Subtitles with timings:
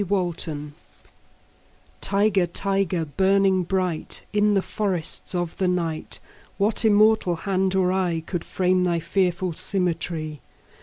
[0.03, 0.07] The
[0.37, 0.71] Tiger
[2.01, 6.19] TIGER, tiger, burning bright In the forests of the night,
[6.57, 10.41] What immortal hand or eye Could frame thy fearful symmetry?